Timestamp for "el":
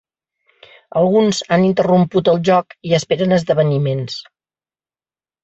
2.33-2.41